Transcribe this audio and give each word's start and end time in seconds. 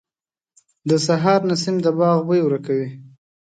•د 0.89 0.91
سهار 1.05 1.41
نسیم 1.49 1.75
د 1.85 1.87
باغ 1.99 2.17
بوی 2.27 2.41
ورکوي. 2.43 2.89